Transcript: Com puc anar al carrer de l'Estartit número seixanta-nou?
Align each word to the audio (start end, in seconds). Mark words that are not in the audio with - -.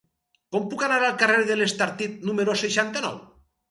Com 0.55 0.65
puc 0.71 0.85
anar 0.87 0.97
al 1.09 1.21
carrer 1.25 1.45
de 1.51 1.59
l'Estartit 1.61 2.19
número 2.33 2.61
seixanta-nou? 2.67 3.27